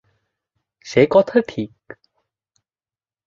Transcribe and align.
সে 0.85 1.01
কথা 1.11 1.37
ঠিক। 1.47 1.71